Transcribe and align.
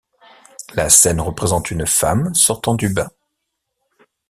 La 0.73 0.89
scène 0.89 1.21
représente 1.21 1.69
une 1.69 1.85
femme 1.85 2.33
sortant 2.33 2.73
du 2.73 2.89
bain. 2.91 3.11